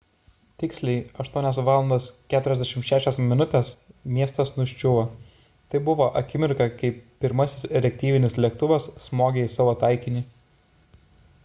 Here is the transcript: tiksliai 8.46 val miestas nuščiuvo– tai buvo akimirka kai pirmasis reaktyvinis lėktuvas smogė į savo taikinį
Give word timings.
tiksliai 0.61 1.01
8.46 1.17 3.19
val 3.27 3.27
miestas 4.15 4.53
nuščiuvo– 4.57 5.05
tai 5.75 5.83
buvo 5.91 6.09
akimirka 6.23 6.69
kai 6.81 6.91
pirmasis 7.25 7.69
reaktyvinis 7.87 8.39
lėktuvas 8.47 8.91
smogė 9.07 9.47
į 9.47 9.53
savo 9.61 9.77
taikinį 9.87 10.27